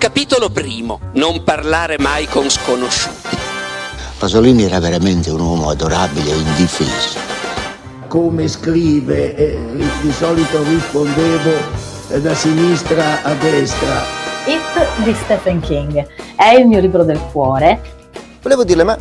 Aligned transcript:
Capitolo 0.00 0.48
primo. 0.48 0.98
Non 1.12 1.44
parlare 1.44 1.98
mai 1.98 2.24
con 2.24 2.48
sconosciuti. 2.48 3.36
Pasolini 4.18 4.62
era 4.62 4.80
veramente 4.80 5.30
un 5.30 5.40
uomo 5.40 5.68
adorabile 5.68 6.30
e 6.30 6.36
indifeso. 6.36 7.18
Come 8.08 8.48
scrive, 8.48 9.36
eh, 9.36 9.58
di 10.00 10.10
solito 10.10 10.62
rispondevo 10.62 11.50
eh, 12.12 12.18
da 12.22 12.32
sinistra 12.32 13.22
a 13.24 13.34
destra. 13.34 14.00
It 14.46 15.02
di 15.04 15.12
Stephen 15.12 15.60
King 15.60 16.06
è 16.34 16.54
il 16.54 16.66
mio 16.66 16.80
libro 16.80 17.04
del 17.04 17.20
cuore. 17.30 17.78
Volevo 18.40 18.64
dirle, 18.64 18.84
ma 18.84 18.96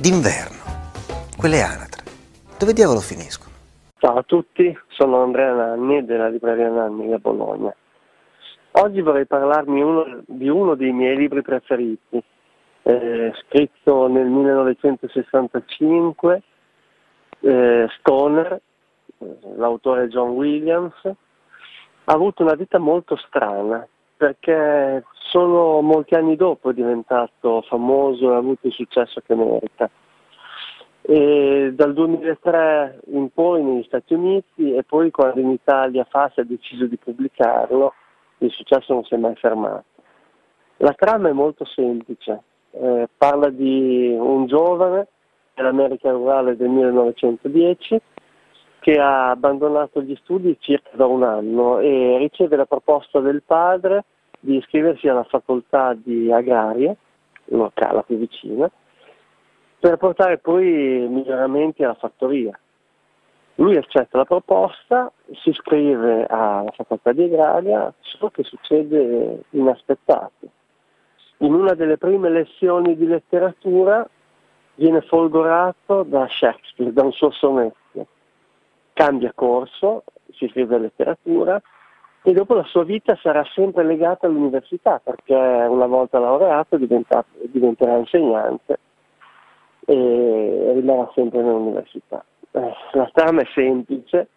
d'inverno, 0.00 0.58
quelle 1.36 1.62
anatre, 1.62 2.02
dove 2.58 2.72
diavolo 2.72 2.98
finiscono? 2.98 3.52
Ciao 4.00 4.16
a 4.16 4.24
tutti, 4.26 4.76
sono 4.88 5.22
Andrea 5.22 5.52
Nanni 5.52 6.04
della 6.04 6.28
libreria 6.28 6.70
Nanni 6.70 7.08
da 7.08 7.18
Bologna. 7.18 7.72
Oggi 8.74 9.02
vorrei 9.02 9.26
parlarmi 9.26 9.82
uno, 9.82 10.22
di 10.26 10.48
uno 10.48 10.74
dei 10.74 10.92
miei 10.92 11.14
libri 11.14 11.42
preferiti, 11.42 12.22
eh, 12.84 13.32
scritto 13.42 14.08
nel 14.08 14.26
1965, 14.26 16.42
eh, 17.40 17.86
Stoner, 17.98 18.58
l'autore 19.56 20.08
John 20.08 20.30
Williams, 20.30 20.94
ha 21.04 22.12
avuto 22.12 22.42
una 22.42 22.54
vita 22.54 22.78
molto 22.78 23.14
strana 23.16 23.86
perché 24.16 25.04
solo 25.12 25.82
molti 25.82 26.14
anni 26.14 26.36
dopo 26.36 26.70
è 26.70 26.72
diventato 26.72 27.60
famoso 27.62 28.30
e 28.30 28.34
ha 28.34 28.38
avuto 28.38 28.68
il 28.68 28.72
successo 28.72 29.20
che 29.20 29.34
merita. 29.34 29.90
E 31.02 31.72
dal 31.74 31.92
2003 31.92 33.00
in 33.08 33.30
poi 33.34 33.62
negli 33.62 33.82
Stati 33.82 34.14
Uniti 34.14 34.74
e 34.74 34.82
poi 34.84 35.10
quando 35.10 35.40
in 35.40 35.50
Italia 35.50 36.06
Fast 36.08 36.38
ha 36.38 36.44
deciso 36.44 36.86
di 36.86 36.96
pubblicarlo 36.96 37.92
il 38.44 38.50
successo 38.50 38.92
non 38.92 39.04
si 39.04 39.14
è 39.14 39.16
mai 39.16 39.34
fermato. 39.36 39.84
La 40.78 40.94
trama 40.94 41.28
è 41.28 41.32
molto 41.32 41.64
semplice, 41.64 42.42
eh, 42.70 43.08
parla 43.16 43.50
di 43.50 44.14
un 44.18 44.46
giovane 44.46 45.06
nell'America 45.54 46.10
rurale 46.10 46.56
del 46.56 46.68
1910 46.68 48.00
che 48.80 48.98
ha 48.98 49.30
abbandonato 49.30 50.02
gli 50.02 50.16
studi 50.22 50.56
circa 50.58 50.90
da 50.94 51.06
un 51.06 51.22
anno 51.22 51.78
e 51.78 52.16
riceve 52.18 52.56
la 52.56 52.66
proposta 52.66 53.20
del 53.20 53.42
padre 53.46 54.04
di 54.40 54.56
iscriversi 54.56 55.06
alla 55.06 55.22
facoltà 55.22 55.94
di 55.94 56.32
agraria, 56.32 56.92
locale 57.44 58.02
più 58.04 58.16
vicina, 58.16 58.68
per 59.78 59.96
portare 59.98 60.38
poi 60.38 61.06
miglioramenti 61.08 61.84
alla 61.84 61.94
fattoria. 61.94 62.58
Lui 63.56 63.76
accetta 63.76 64.18
la 64.18 64.24
proposta, 64.24 65.12
si 65.42 65.50
iscrive 65.50 66.24
alla 66.26 66.70
facoltà 66.74 67.12
di 67.12 67.24
agraria, 67.24 67.92
solo 68.00 68.30
che 68.30 68.42
succede 68.44 69.42
inaspettato. 69.50 70.48
In 71.38 71.52
una 71.54 71.74
delle 71.74 71.98
prime 71.98 72.30
lezioni 72.30 72.96
di 72.96 73.06
letteratura 73.06 74.08
viene 74.76 75.00
folgorato 75.02 76.02
da 76.04 76.26
Shakespeare, 76.28 76.92
da 76.92 77.02
un 77.02 77.12
suo 77.12 77.30
sonetto. 77.30 78.06
Cambia 78.94 79.32
corso, 79.34 80.04
si 80.32 80.44
iscrive 80.44 80.76
a 80.76 80.78
letteratura 80.78 81.60
e 82.22 82.32
dopo 82.32 82.54
la 82.54 82.64
sua 82.64 82.84
vita 82.84 83.16
sarà 83.16 83.44
sempre 83.52 83.84
legata 83.84 84.26
all'università 84.26 85.00
perché 85.02 85.34
una 85.34 85.86
volta 85.86 86.18
laureato 86.18 86.76
diventerà 86.76 87.96
insegnante 87.96 88.78
e 89.84 90.72
rimarrà 90.74 91.10
sempre 91.14 91.42
nell'università. 91.42 92.24
Eh, 92.54 92.72
la 92.92 93.10
trama 93.14 93.40
è 93.40 93.46
semplice, 93.54 94.28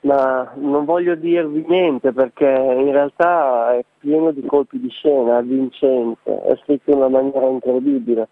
ma 0.00 0.52
non 0.56 0.84
voglio 0.84 1.14
dirvi 1.14 1.64
niente 1.66 2.12
perché 2.12 2.46
in 2.46 2.92
realtà 2.92 3.74
è 3.74 3.84
pieno 3.98 4.30
di 4.30 4.44
colpi 4.44 4.78
di 4.78 4.90
scena, 4.90 5.38
avvincente, 5.38 6.42
è 6.42 6.54
scritto 6.62 6.90
in 6.90 6.98
una 6.98 7.08
maniera 7.08 7.46
incredibile. 7.46 8.28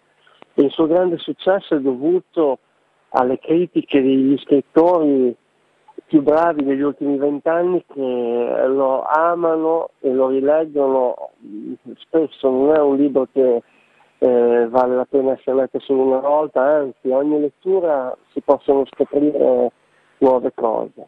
Il 0.55 0.69
suo 0.69 0.87
grande 0.87 1.17
successo 1.17 1.75
è 1.75 1.79
dovuto 1.79 2.59
alle 3.09 3.39
critiche 3.39 4.01
degli 4.01 4.37
scrittori 4.37 5.35
più 6.05 6.21
bravi 6.21 6.63
degli 6.63 6.81
ultimi 6.81 7.17
vent'anni 7.17 7.83
che 7.91 8.63
lo 8.67 9.01
amano 9.01 9.89
e 10.01 10.13
lo 10.13 10.27
rileggono 10.27 11.31
spesso, 11.97 12.49
non 12.49 12.75
è 12.75 12.79
un 12.79 12.95
libro 12.95 13.27
che 13.31 13.63
eh, 14.25 14.67
vale 14.69 14.95
la 14.95 15.05
pena 15.05 15.33
essere 15.33 15.55
letto 15.55 15.79
solo 15.79 16.01
una 16.01 16.19
volta, 16.19 16.61
anzi 16.61 17.09
ogni 17.09 17.39
lettura 17.39 18.15
si 18.31 18.41
possono 18.41 18.83
scoprire 18.85 19.71
nuove 20.17 20.51
cose. 20.55 21.07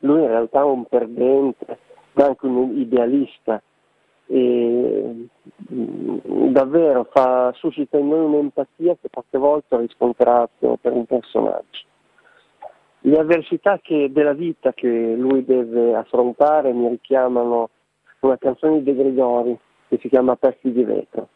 Lui 0.00 0.20
in 0.20 0.26
realtà 0.26 0.60
è 0.60 0.64
un 0.64 0.84
perdente, 0.84 1.78
ma 2.12 2.26
anche 2.26 2.46
un 2.46 2.76
idealista 2.76 3.62
e 4.26 5.28
mm, 5.72 6.18
davvero 6.52 7.08
fa, 7.10 7.52
suscita 7.54 7.96
in 7.96 8.08
noi 8.08 8.24
un'empatia 8.26 8.96
che 9.00 9.08
poche 9.08 9.38
volte 9.38 9.74
ho 9.74 9.78
riscontrato 9.78 10.76
per 10.80 10.92
un 10.92 11.06
personaggio. 11.06 11.86
Le 13.04 13.18
avversità 13.18 13.78
che, 13.82 14.10
della 14.12 14.34
vita 14.34 14.72
che 14.74 15.14
lui 15.16 15.44
deve 15.44 15.94
affrontare 15.94 16.72
mi 16.72 16.88
richiamano 16.88 17.70
una 18.20 18.36
canzone 18.36 18.82
di 18.82 18.84
De 18.84 18.94
Gregori 18.94 19.58
che 19.88 19.98
si 19.98 20.08
chiama 20.08 20.36
Pezzi 20.36 20.70
di 20.70 20.84
vetro. 20.84 21.28